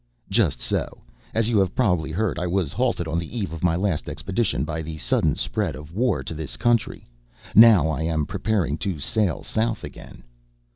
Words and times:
"Just 0.31 0.59
so. 0.59 1.03
As 1.31 1.47
you 1.47 1.59
have 1.59 1.75
probably 1.75 2.09
heard, 2.11 2.39
I 2.39 2.47
was 2.47 2.73
halted 2.73 3.07
on 3.07 3.19
the 3.19 3.37
eve 3.37 3.53
of 3.53 3.63
my 3.63 3.75
last 3.75 4.09
expedition 4.09 4.63
by 4.63 4.81
the 4.81 4.97
sudden 4.97 5.35
spread 5.35 5.75
of 5.75 5.93
war 5.93 6.23
to 6.23 6.33
this 6.33 6.57
country. 6.57 7.05
Now 7.53 7.87
I 7.87 8.01
am 8.01 8.25
preparing 8.25 8.79
to 8.79 8.97
sail 8.97 9.43
south 9.43 9.83
again." 9.83 10.23